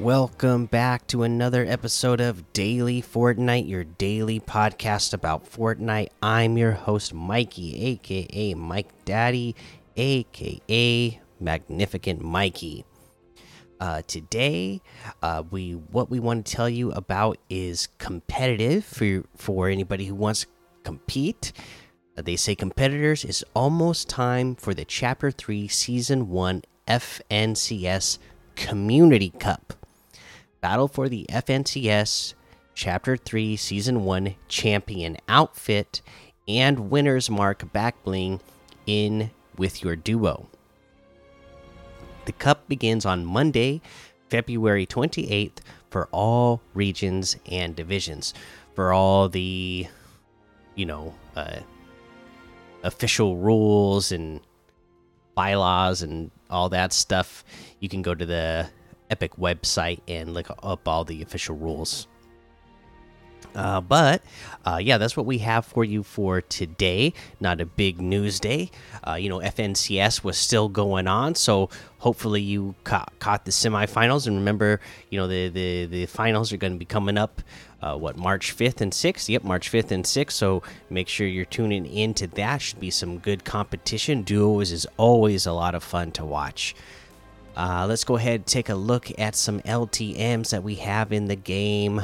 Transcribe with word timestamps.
Welcome 0.00 0.66
back 0.66 1.08
to 1.08 1.24
another 1.24 1.66
episode 1.66 2.20
of 2.20 2.52
Daily 2.52 3.02
Fortnite, 3.02 3.68
your 3.68 3.82
daily 3.82 4.38
podcast 4.38 5.12
about 5.12 5.50
Fortnite. 5.50 6.10
I'm 6.22 6.56
your 6.56 6.70
host, 6.70 7.12
Mikey, 7.12 7.84
aka 7.84 8.54
Mike 8.54 9.04
Daddy, 9.04 9.56
aka 9.96 11.20
Magnificent 11.40 12.22
Mikey. 12.22 12.84
Uh, 13.80 14.02
today, 14.06 14.80
uh, 15.20 15.42
we 15.50 15.72
what 15.72 16.10
we 16.10 16.20
want 16.20 16.46
to 16.46 16.52
tell 16.52 16.68
you 16.68 16.92
about 16.92 17.38
is 17.50 17.88
competitive 17.98 18.84
for 18.84 19.24
for 19.34 19.68
anybody 19.68 20.04
who 20.04 20.14
wants 20.14 20.42
to 20.42 20.46
compete. 20.84 21.52
Uh, 22.16 22.22
they 22.22 22.36
say 22.36 22.54
competitors 22.54 23.24
is 23.24 23.44
almost 23.52 24.08
time 24.08 24.54
for 24.54 24.74
the 24.74 24.84
Chapter 24.84 25.32
Three 25.32 25.66
Season 25.66 26.28
One 26.28 26.62
FNCS 26.86 28.18
Community 28.54 29.30
Cup. 29.30 29.77
Battle 30.60 30.88
for 30.88 31.08
the 31.08 31.24
FNCS 31.28 32.34
Chapter 32.74 33.16
3 33.16 33.56
Season 33.56 34.04
1 34.04 34.34
Champion 34.48 35.16
Outfit 35.28 36.02
and 36.48 36.90
Winner's 36.90 37.30
Mark 37.30 37.72
back 37.72 38.02
bling 38.02 38.40
in 38.84 39.30
with 39.56 39.84
your 39.84 39.94
duo. 39.94 40.48
The 42.24 42.32
cup 42.32 42.68
begins 42.68 43.06
on 43.06 43.24
Monday, 43.24 43.80
February 44.30 44.84
28th 44.84 45.58
for 45.90 46.08
all 46.10 46.60
regions 46.74 47.36
and 47.46 47.76
divisions. 47.76 48.34
For 48.74 48.92
all 48.92 49.28
the, 49.28 49.86
you 50.74 50.86
know, 50.86 51.14
uh, 51.36 51.60
official 52.82 53.36
rules 53.36 54.10
and 54.10 54.40
bylaws 55.36 56.02
and 56.02 56.32
all 56.50 56.68
that 56.70 56.92
stuff, 56.92 57.44
you 57.78 57.88
can 57.88 58.02
go 58.02 58.14
to 58.14 58.26
the 58.26 58.68
Epic 59.10 59.36
website 59.36 60.00
and 60.08 60.34
look 60.34 60.50
up 60.62 60.86
all 60.86 61.04
the 61.04 61.22
official 61.22 61.56
rules. 61.56 62.06
Uh, 63.54 63.80
but 63.80 64.22
uh, 64.64 64.78
yeah, 64.80 64.98
that's 64.98 65.16
what 65.16 65.26
we 65.26 65.38
have 65.38 65.64
for 65.64 65.84
you 65.84 66.02
for 66.02 66.40
today. 66.40 67.12
Not 67.40 67.60
a 67.60 67.66
big 67.66 68.00
news 68.00 68.40
day. 68.40 68.70
Uh, 69.06 69.14
you 69.14 69.28
know, 69.28 69.38
FNCS 69.38 70.22
was 70.22 70.36
still 70.36 70.68
going 70.68 71.08
on, 71.08 71.34
so 71.34 71.70
hopefully 71.98 72.40
you 72.40 72.74
ca 72.84 73.06
caught 73.18 73.44
the 73.44 73.50
semifinals. 73.50 74.26
And 74.26 74.36
remember, 74.36 74.80
you 75.10 75.18
know, 75.18 75.26
the 75.26 75.48
the 75.48 75.86
the 75.86 76.06
finals 76.06 76.52
are 76.52 76.56
going 76.56 76.74
to 76.74 76.78
be 76.78 76.84
coming 76.84 77.18
up. 77.18 77.42
Uh, 77.80 77.96
what 77.96 78.16
March 78.16 78.56
5th 78.56 78.80
and 78.80 78.90
6th? 78.90 79.28
Yep, 79.28 79.44
March 79.44 79.70
5th 79.70 79.92
and 79.92 80.04
6th. 80.04 80.32
So 80.32 80.64
make 80.90 81.06
sure 81.06 81.28
you're 81.28 81.44
tuning 81.44 81.86
into 81.86 82.26
that. 82.26 82.60
Should 82.60 82.80
be 82.80 82.90
some 82.90 83.18
good 83.18 83.44
competition. 83.44 84.22
Duos 84.22 84.72
is 84.72 84.84
always 84.96 85.46
a 85.46 85.52
lot 85.52 85.76
of 85.76 85.84
fun 85.84 86.10
to 86.12 86.24
watch. 86.24 86.74
Uh, 87.58 87.86
let's 87.88 88.04
go 88.04 88.16
ahead 88.16 88.36
and 88.36 88.46
take 88.46 88.68
a 88.68 88.74
look 88.74 89.10
at 89.18 89.34
some 89.34 89.60
LTMs 89.62 90.50
that 90.50 90.62
we 90.62 90.76
have 90.76 91.12
in 91.12 91.26
the 91.26 91.34
game. 91.34 92.00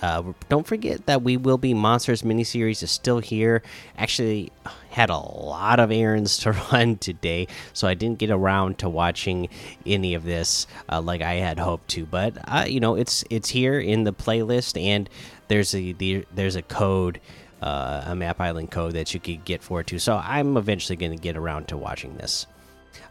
Uh, 0.00 0.22
don't 0.48 0.68
forget 0.68 1.04
that 1.06 1.22
we 1.22 1.36
will 1.36 1.58
be 1.58 1.74
monsters 1.74 2.22
miniseries 2.22 2.80
is 2.80 2.92
still 2.92 3.18
here. 3.18 3.60
Actually, 3.98 4.52
had 4.90 5.10
a 5.10 5.16
lot 5.16 5.80
of 5.80 5.90
errands 5.90 6.38
to 6.44 6.52
run 6.52 6.96
today, 6.96 7.48
so 7.72 7.88
I 7.88 7.94
didn't 7.94 8.20
get 8.20 8.30
around 8.30 8.78
to 8.78 8.88
watching 8.88 9.48
any 9.84 10.14
of 10.14 10.22
this 10.22 10.68
uh, 10.88 11.00
like 11.00 11.22
I 11.22 11.34
had 11.34 11.58
hoped 11.58 11.88
to. 11.90 12.06
But 12.06 12.38
uh, 12.46 12.66
you 12.68 12.78
know, 12.78 12.94
it's 12.94 13.24
it's 13.30 13.48
here 13.48 13.80
in 13.80 14.04
the 14.04 14.12
playlist, 14.12 14.80
and 14.80 15.10
there's 15.48 15.74
a 15.74 15.92
the, 15.92 16.24
there's 16.32 16.54
a 16.54 16.62
code. 16.62 17.20
Uh, 17.62 18.04
a 18.08 18.14
map 18.14 18.42
island 18.42 18.70
code 18.70 18.92
that 18.92 19.14
you 19.14 19.20
could 19.20 19.42
get 19.46 19.62
for 19.62 19.80
it 19.80 19.86
too. 19.86 19.98
So 19.98 20.20
I'm 20.22 20.58
eventually 20.58 20.96
going 20.96 21.12
to 21.12 21.18
get 21.18 21.34
around 21.34 21.68
to 21.68 21.78
watching 21.78 22.18
this. 22.18 22.46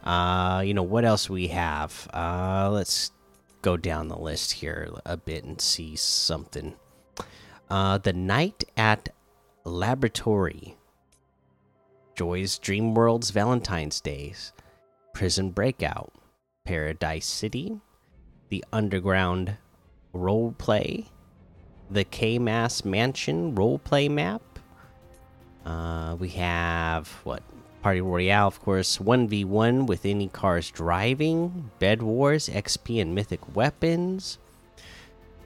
Uh, 0.02 0.62
you 0.64 0.74
know 0.74 0.82
what 0.82 1.04
else 1.04 1.30
we 1.30 1.48
have? 1.48 2.08
Uh, 2.12 2.70
let's 2.70 3.10
go 3.62 3.76
down 3.76 4.08
the 4.08 4.18
list 4.18 4.52
here 4.52 4.90
a 5.06 5.16
bit 5.16 5.44
and 5.44 5.60
see 5.60 5.96
something. 5.96 6.74
Uh, 7.70 7.98
the 7.98 8.12
night 8.12 8.64
at 8.76 9.08
laboratory, 9.64 10.76
Joy's 12.14 12.58
Dream 12.58 12.94
World's 12.94 13.30
Valentine's 13.30 14.00
Days, 14.00 14.52
Prison 15.14 15.50
Breakout, 15.50 16.12
Paradise 16.64 17.26
City, 17.26 17.80
the 18.50 18.64
Underground 18.72 19.56
Roleplay, 20.14 21.06
the 21.90 22.04
K 22.04 22.38
Mass 22.38 22.84
Mansion 22.84 23.54
Roleplay 23.54 24.10
map. 24.10 24.42
Uh, 25.64 26.16
we 26.18 26.28
have 26.28 27.08
what 27.24 27.42
Party 27.84 28.00
Royale, 28.00 28.46
of 28.46 28.62
course, 28.62 28.96
1v1 28.96 29.86
with 29.86 30.06
any 30.06 30.28
cars 30.28 30.70
driving, 30.70 31.70
Bed 31.78 32.00
Wars, 32.00 32.48
XP 32.48 32.98
and 32.98 33.14
Mythic 33.14 33.54
Weapons, 33.54 34.38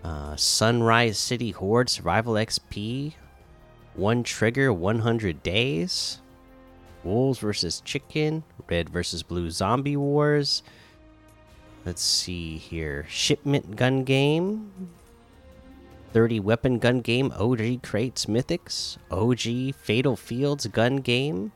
uh, 0.04 0.36
Sunrise 0.36 1.18
City 1.18 1.50
Horde 1.50 1.90
Survival 1.90 2.34
XP, 2.34 3.14
One 3.94 4.22
Trigger 4.22 4.72
100 4.72 5.42
Days, 5.42 6.20
Wolves 7.02 7.40
versus 7.40 7.80
Chicken, 7.80 8.44
Red 8.70 8.88
versus 8.88 9.24
Blue 9.24 9.50
Zombie 9.50 9.96
Wars. 9.96 10.62
Let's 11.84 12.02
see 12.02 12.56
here. 12.56 13.04
Shipment 13.08 13.74
Gun 13.74 14.04
Game, 14.04 14.70
30 16.12 16.38
Weapon 16.38 16.78
Gun 16.78 17.00
Game, 17.00 17.32
OG 17.36 17.82
Crates 17.82 18.26
Mythics, 18.26 18.96
OG 19.10 19.74
Fatal 19.74 20.14
Fields 20.14 20.68
Gun 20.68 20.98
Game. 20.98 21.50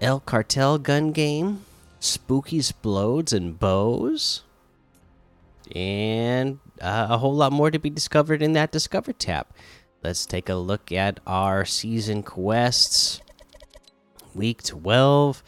El 0.00 0.20
Cartel 0.20 0.78
gun 0.78 1.10
game, 1.12 1.64
spooky 2.00 2.58
explodes 2.58 3.32
and 3.32 3.58
bows, 3.58 4.42
and 5.74 6.58
uh, 6.82 7.06
a 7.10 7.18
whole 7.18 7.34
lot 7.34 7.50
more 7.50 7.70
to 7.70 7.78
be 7.78 7.88
discovered 7.88 8.42
in 8.42 8.52
that 8.52 8.70
Discover 8.70 9.14
tab. 9.14 9.46
Let's 10.02 10.26
take 10.26 10.48
a 10.48 10.54
look 10.54 10.92
at 10.92 11.20
our 11.26 11.64
season 11.64 12.22
quests. 12.22 13.20
Week 14.34 14.62
12. 14.62 15.42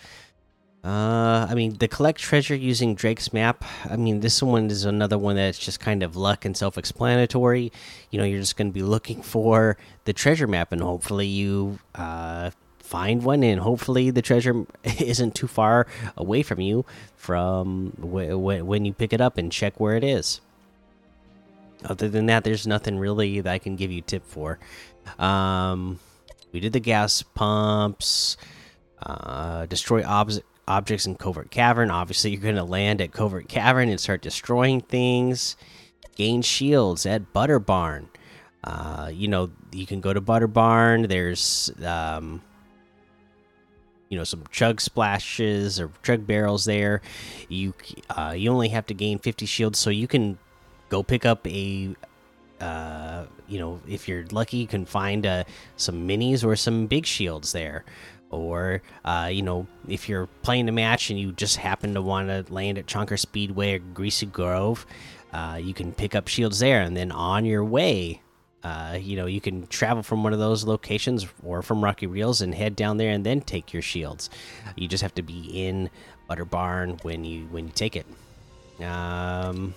Uh, 0.83 1.47
I 1.49 1.55
mean, 1.55 1.77
the 1.77 1.87
collect 1.87 2.19
treasure 2.19 2.55
using 2.55 2.95
Drake's 2.95 3.33
map. 3.33 3.65
I 3.85 3.97
mean, 3.97 4.21
this 4.21 4.43
one 4.43 4.71
is 4.71 4.87
another 4.87 5.19
one 5.19 5.37
that's 5.37 5.59
just 5.59 5.79
kind 5.79 6.03
of 6.03 6.17
luck 6.17 6.47
and 6.47 6.57
self 6.57 6.79
explanatory. 6.79 7.71
You 8.11 8.19
know, 8.19 8.25
you're 8.25 8.41
just 8.41 8.57
going 8.57 8.69
to 8.69 8.73
be 8.73 8.83
looking 8.83 9.23
for 9.23 9.77
the 10.05 10.15
treasure 10.15 10.47
map, 10.47 10.73
and 10.73 10.81
hopefully, 10.81 11.27
you 11.27 11.79
uh, 11.95 12.51
find 12.89 13.23
one 13.23 13.43
and 13.43 13.61
hopefully 13.61 14.11
the 14.11 14.23
treasure 14.23 14.65
isn't 14.99 15.35
too 15.35 15.47
far 15.47 15.87
away 16.17 16.43
from 16.43 16.59
you 16.59 16.87
from 17.17 17.93
when 17.99 18.87
you 18.87 18.95
pick 18.95 19.13
it 19.13 19.21
up 19.21 19.37
and 19.37 19.53
check 19.53 19.79
where 19.79 19.95
it 19.95 20.03
is. 20.03 20.41
Other 21.85 22.09
than 22.09 22.27
that 22.27 22.45
there's 22.45 22.67
nothing 22.67 22.99
really 22.99 23.41
that 23.41 23.53
i 23.53 23.59
can 23.59 23.77
give 23.77 23.93
you 23.93 24.01
tip 24.01 24.25
for. 24.27 24.59
Um, 25.19 26.01
we 26.51 26.61
did 26.61 26.73
the 26.73 26.81
gas 26.81 27.23
pumps 27.23 28.39
uh, 29.03 29.67
destroy 29.67 30.03
ob 30.03 30.33
objects 30.67 31.07
in 31.07 31.15
covert 31.15 31.51
cavern. 31.51 31.91
Obviously 31.91 32.31
you're 32.31 32.41
going 32.41 32.57
to 32.57 32.65
land 32.65 33.03
at 33.03 33.13
covert 33.13 33.49
cavern 33.49 33.91
and 33.91 34.01
start 34.01 34.23
destroying 34.23 34.81
things. 34.81 35.57
Gain 36.17 36.41
shields 36.41 37.05
at 37.05 37.35
butter 37.35 37.59
barn. 37.59 38.09
Uh, 38.65 39.11
you 39.13 39.29
know 39.29 39.51
you 39.73 39.87
can 39.87 40.01
go 40.01 40.15
to 40.15 40.23
butter 40.23 40.49
barn. 40.49 41.03
There's 41.03 41.71
um, 41.85 42.43
you 44.09 44.17
know 44.17 44.25
some 44.25 44.45
chug 44.51 44.81
splashes 44.81 45.81
or 45.81 45.91
chug 46.03 46.27
barrels 46.27 46.65
there. 46.65 47.01
You 47.49 47.75
uh, 48.11 48.35
you 48.37 48.51
only 48.51 48.69
have 48.69 48.87
to 48.87 48.95
gain 48.95 49.19
50 49.19 49.47
shields 49.47 49.79
so 49.79 49.91
you 49.91 50.09
can 50.09 50.39
go 50.89 51.03
pick 51.03 51.25
up 51.27 51.47
a 51.47 51.95
uh, 52.61 53.25
you 53.47 53.59
know 53.59 53.81
if 53.89 54.09
you're 54.09 54.25
lucky 54.31 54.59
you 54.59 54.67
can 54.67 54.85
find 54.85 55.27
uh, 55.27 55.45
some 55.77 56.09
minis 56.09 56.45
or 56.45 56.57
some 56.57 56.87
big 56.87 57.07
shields 57.07 57.53
there. 57.53 57.85
Or 58.31 58.83
uh, 59.07 59.31
you 59.33 59.43
know 59.43 59.67
if 59.89 60.09
you're 60.09 60.27
playing 60.43 60.69
a 60.69 60.73
match 60.73 61.11
and 61.11 61.19
you 61.19 61.33
just 61.33 61.57
happen 61.57 61.95
to 61.95 62.03
want 62.03 62.29
to 62.29 62.53
land 62.53 62.77
at 62.77 62.87
Chonker 62.87 63.19
Speedway 63.19 63.75
or 63.75 63.79
greasy 63.79 64.27
grove 64.27 64.85
uh, 65.33 65.59
you 65.63 65.75
can 65.75 65.93
pick 65.93 66.15
up 66.15 66.29
shields 66.29 66.59
there 66.59 66.81
and 66.81 66.97
then 66.97 67.13
on 67.13 67.45
your 67.45 67.65
way 67.65 68.23
uh, 68.65 68.99
you 69.01 69.17
know, 69.17 69.27
you 69.27 69.41
can 69.41 69.67
travel 69.69 70.03
from 70.03 70.23
one 70.23 70.33
of 70.33 70.39
those 70.39 70.65
locations 70.65 71.27
or 71.45 71.63
from 71.63 71.83
Rocky 71.83 72.07
Reels 72.07 72.41
and 72.41 72.55
head 72.55 72.75
down 72.75 72.97
there 72.97 73.11
and 73.11 73.25
then 73.25 73.41
take 73.41 73.73
your 73.73 73.83
shields. 73.83 74.31
You 74.77 74.89
just 74.89 75.03
have 75.03 75.15
to 75.15 75.23
be 75.23 75.67
in 75.67 75.91
Butter 76.27 76.45
Barn 76.45 76.99
when 77.03 77.25
you 77.25 77.47
when 77.47 77.67
you 77.67 77.73
take 77.73 77.95
it. 77.95 78.07
Um, 78.85 79.75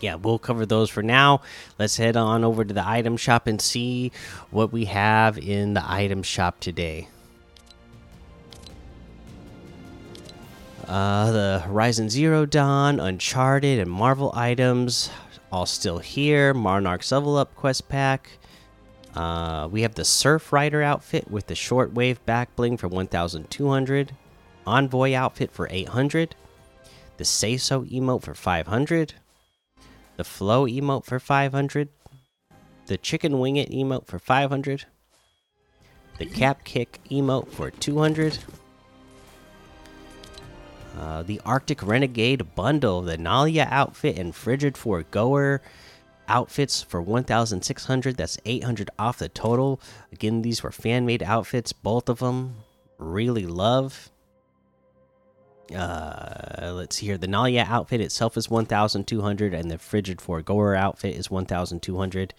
yeah, 0.00 0.14
we'll 0.14 0.38
cover 0.38 0.64
those 0.66 0.88
for 0.88 1.02
now. 1.02 1.42
Let's 1.78 1.96
head 1.96 2.16
on 2.16 2.44
over 2.44 2.64
to 2.64 2.72
the 2.72 2.86
item 2.86 3.16
shop 3.16 3.48
and 3.48 3.60
see 3.60 4.12
what 4.50 4.72
we 4.72 4.84
have 4.84 5.36
in 5.36 5.74
the 5.74 5.82
item 5.84 6.22
shop 6.22 6.60
today. 6.60 7.08
Uh, 10.86 11.32
the 11.32 11.62
Horizon 11.66 12.08
Zero 12.08 12.46
Dawn, 12.46 12.98
Uncharted, 12.98 13.78
and 13.78 13.90
Marvel 13.90 14.32
items 14.34 15.10
all 15.52 15.66
still 15.66 15.98
here. 15.98 16.54
Monarch's 16.54 17.12
level 17.12 17.36
up 17.36 17.54
quest 17.54 17.88
pack. 17.88 18.30
Uh, 19.14 19.68
we 19.70 19.82
have 19.82 19.94
the 19.94 20.04
Surf 20.04 20.52
Rider 20.52 20.82
outfit 20.82 21.30
with 21.30 21.46
the 21.46 21.54
shortwave 21.54 22.18
back 22.24 22.54
bling 22.56 22.76
for 22.76 22.88
1,200. 22.88 24.12
Envoy 24.66 25.14
outfit 25.14 25.50
for 25.50 25.66
800. 25.70 26.34
the 27.18 27.24
Say 27.24 27.56
So 27.56 27.82
emote 27.84 28.22
for 28.22 28.34
500, 28.34 29.14
the 30.16 30.24
Flow 30.24 30.66
emote 30.66 31.04
for 31.04 31.18
500, 31.18 31.88
the 32.86 32.96
Chicken 32.96 33.40
Wing 33.40 33.56
It 33.56 33.70
emote 33.70 34.06
for 34.06 34.18
500, 34.18 34.86
the 36.18 36.26
Cap 36.26 36.64
Kick 36.64 37.00
emote 37.10 37.48
for 37.48 37.70
200. 37.70 38.38
Uh, 40.98 41.22
the 41.22 41.40
Arctic 41.44 41.80
Renegade 41.86 42.56
bundle, 42.56 43.02
the 43.02 43.16
Nalia 43.16 43.68
outfit, 43.70 44.18
and 44.18 44.34
Frigid 44.34 44.76
Forager 44.76 45.62
outfits 46.26 46.82
for 46.82 47.00
1,600. 47.00 48.16
That's 48.16 48.36
800 48.44 48.90
off 48.98 49.18
the 49.18 49.28
total. 49.28 49.80
Again, 50.10 50.42
these 50.42 50.64
were 50.64 50.72
fan 50.72 51.06
made 51.06 51.22
outfits, 51.22 51.72
both 51.72 52.08
of 52.08 52.18
them. 52.18 52.56
Really 52.98 53.46
love. 53.46 54.10
Uh, 55.72 56.72
let's 56.74 56.96
see 56.96 57.06
here. 57.06 57.18
The 57.18 57.28
Nalia 57.28 57.64
outfit 57.68 58.00
itself 58.00 58.36
is 58.36 58.50
1,200, 58.50 59.54
and 59.54 59.70
the 59.70 59.78
Frigid 59.78 60.20
Forager 60.20 60.74
outfit 60.74 61.14
is 61.14 61.30
1,200. 61.30 62.34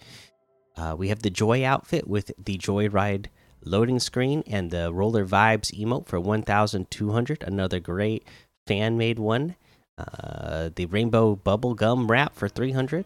Uh, 0.76 0.94
we 0.98 1.08
have 1.08 1.22
the 1.22 1.30
Joy 1.30 1.64
outfit 1.64 2.06
with 2.06 2.30
the 2.36 2.58
Joyride 2.58 3.26
loading 3.64 4.00
screen 4.00 4.42
and 4.46 4.70
the 4.70 4.92
Roller 4.92 5.24
Vibes 5.26 5.72
emote 5.78 6.06
for 6.06 6.20
1,200. 6.20 7.42
Another 7.42 7.80
great 7.80 8.26
fan 8.70 8.96
made 8.96 9.18
one. 9.18 9.56
Uh, 9.98 10.70
the 10.76 10.86
Rainbow 10.86 11.34
Bubble 11.34 11.74
Gum 11.74 12.08
wrap 12.08 12.36
for 12.36 12.48
300. 12.48 13.04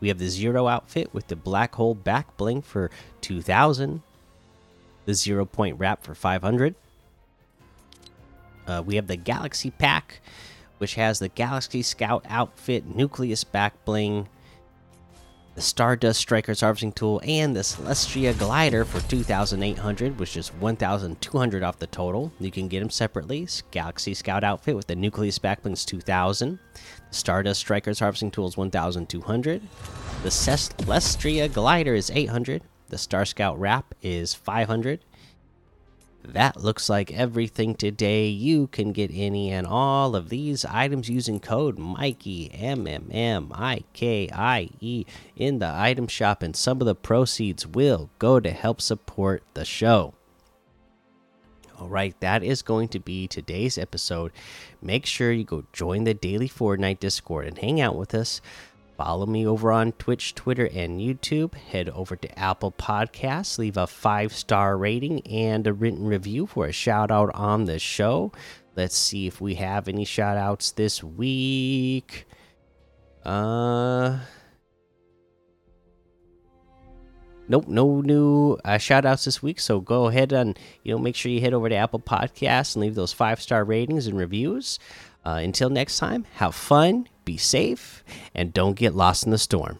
We 0.00 0.08
have 0.08 0.18
the 0.18 0.26
Zero 0.26 0.66
outfit 0.66 1.14
with 1.14 1.28
the 1.28 1.36
Black 1.36 1.76
Hole 1.76 1.94
back 1.94 2.36
bling 2.36 2.62
for 2.62 2.90
2,000. 3.20 4.02
The 5.04 5.14
Zero 5.14 5.44
Point 5.44 5.78
wrap 5.78 6.02
for 6.02 6.16
500. 6.16 6.74
Uh, 8.66 8.82
we 8.84 8.96
have 8.96 9.06
the 9.06 9.14
Galaxy 9.14 9.70
Pack, 9.70 10.20
which 10.78 10.96
has 10.96 11.20
the 11.20 11.28
Galaxy 11.28 11.82
Scout 11.82 12.26
outfit, 12.28 12.96
Nucleus 12.96 13.44
back 13.44 13.84
bling, 13.84 14.28
the 15.58 15.62
Stardust 15.62 16.20
Striker's 16.20 16.60
harvesting 16.60 16.92
tool, 16.92 17.20
and 17.24 17.56
the 17.56 17.62
Celestia 17.62 18.38
glider 18.38 18.84
for 18.84 19.00
2,800, 19.08 20.16
which 20.16 20.36
is 20.36 20.50
1,200 20.50 21.62
off 21.64 21.80
the 21.80 21.88
total. 21.88 22.30
You 22.38 22.52
can 22.52 22.68
get 22.68 22.78
them 22.78 22.90
separately. 22.90 23.48
Galaxy 23.72 24.14
Scout 24.14 24.44
outfit 24.44 24.76
with 24.76 24.86
the 24.86 24.94
Nucleus 24.94 25.40
backbling 25.40 25.72
is 25.72 25.84
2,000. 25.84 26.60
The 27.10 27.16
Stardust 27.16 27.58
Striker's 27.58 27.98
harvesting 27.98 28.30
tool 28.30 28.46
is 28.46 28.56
1,200. 28.56 29.62
The 30.22 30.28
Celestria 30.28 31.52
glider 31.52 31.96
is 31.96 32.12
800. 32.14 32.62
The 32.90 32.98
Star 32.98 33.24
Scout 33.24 33.58
wrap 33.58 33.96
is 34.00 34.34
500. 34.34 35.00
That 36.24 36.60
looks 36.60 36.90
like 36.90 37.12
everything 37.12 37.74
today. 37.74 38.26
You 38.26 38.66
can 38.66 38.92
get 38.92 39.10
any 39.14 39.50
and 39.50 39.66
all 39.66 40.14
of 40.14 40.28
these 40.28 40.64
items 40.64 41.08
using 41.08 41.40
code 41.40 41.78
Mikey 41.78 42.50
M 42.52 42.86
M 42.86 43.08
M 43.10 43.50
I 43.54 43.84
K 43.94 44.28
I 44.32 44.68
E 44.80 45.06
in 45.36 45.58
the 45.58 45.72
item 45.72 46.06
shop, 46.06 46.42
and 46.42 46.54
some 46.54 46.80
of 46.80 46.86
the 46.86 46.94
proceeds 46.94 47.66
will 47.66 48.10
go 48.18 48.40
to 48.40 48.50
help 48.50 48.80
support 48.80 49.42
the 49.54 49.64
show. 49.64 50.12
All 51.78 51.88
right, 51.88 52.18
that 52.20 52.42
is 52.42 52.62
going 52.62 52.88
to 52.88 52.98
be 52.98 53.28
today's 53.28 53.78
episode. 53.78 54.32
Make 54.82 55.06
sure 55.06 55.30
you 55.30 55.44
go 55.44 55.64
join 55.72 56.04
the 56.04 56.12
daily 56.12 56.48
Fortnite 56.48 56.98
Discord 56.98 57.46
and 57.46 57.56
hang 57.56 57.80
out 57.80 57.94
with 57.94 58.14
us. 58.14 58.40
Follow 58.98 59.26
me 59.26 59.46
over 59.46 59.70
on 59.70 59.92
Twitch, 59.92 60.34
Twitter, 60.34 60.68
and 60.74 61.00
YouTube. 61.00 61.54
Head 61.54 61.88
over 61.90 62.16
to 62.16 62.38
Apple 62.38 62.72
Podcasts, 62.72 63.56
leave 63.56 63.76
a 63.76 63.86
five 63.86 64.34
star 64.34 64.76
rating 64.76 65.24
and 65.24 65.64
a 65.68 65.72
written 65.72 66.04
review 66.04 66.48
for 66.48 66.66
a 66.66 66.72
shout 66.72 67.12
out 67.12 67.30
on 67.32 67.66
the 67.66 67.78
show. 67.78 68.32
Let's 68.74 68.96
see 68.96 69.28
if 69.28 69.40
we 69.40 69.54
have 69.54 69.86
any 69.86 70.04
shout 70.04 70.36
outs 70.36 70.72
this 70.72 71.04
week. 71.04 72.26
Uh. 73.24 74.18
Nope, 77.50 77.68
no 77.68 78.00
new 78.00 78.58
uh, 78.64 78.78
shout 78.78 79.06
outs 79.06 79.24
this 79.24 79.40
week. 79.40 79.60
So 79.60 79.80
go 79.80 80.08
ahead 80.08 80.32
and 80.32 80.58
you 80.82 80.92
know 80.92 80.98
make 80.98 81.14
sure 81.14 81.30
you 81.30 81.40
head 81.40 81.54
over 81.54 81.68
to 81.68 81.76
Apple 81.76 82.00
Podcasts 82.00 82.74
and 82.74 82.82
leave 82.82 82.96
those 82.96 83.12
five 83.12 83.40
star 83.40 83.64
ratings 83.64 84.08
and 84.08 84.18
reviews. 84.18 84.80
Uh, 85.24 85.40
until 85.42 85.70
next 85.70 85.98
time, 85.98 86.24
have 86.34 86.54
fun, 86.54 87.08
be 87.28 87.36
safe, 87.36 88.02
and 88.34 88.54
don't 88.54 88.72
get 88.72 88.94
lost 88.94 89.26
in 89.26 89.30
the 89.30 89.36
storm. 89.36 89.78